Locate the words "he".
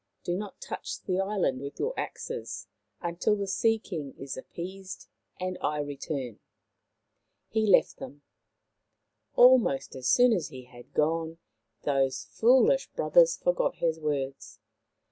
7.49-7.67, 10.47-10.63